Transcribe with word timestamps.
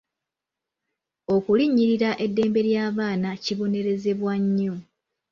Okulinnyirira 1.35 2.09
eddembe 2.25 2.61
ly'abaana 2.67 3.29
kibonerezebwa 3.43 4.33
nnyo. 4.43 4.73